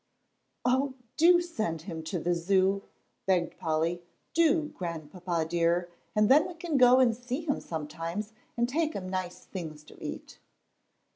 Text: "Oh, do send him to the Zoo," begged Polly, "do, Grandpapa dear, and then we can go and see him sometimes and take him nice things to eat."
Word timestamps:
"Oh, 0.65 0.95
do 1.15 1.39
send 1.41 1.83
him 1.83 2.01
to 2.05 2.17
the 2.17 2.33
Zoo," 2.33 2.81
begged 3.27 3.59
Polly, 3.59 4.01
"do, 4.33 4.69
Grandpapa 4.75 5.45
dear, 5.47 5.91
and 6.15 6.27
then 6.27 6.47
we 6.47 6.55
can 6.55 6.75
go 6.75 6.99
and 6.99 7.15
see 7.15 7.41
him 7.41 7.59
sometimes 7.59 8.33
and 8.57 8.67
take 8.67 8.93
him 8.95 9.07
nice 9.07 9.41
things 9.45 9.83
to 9.83 10.03
eat." 10.03 10.39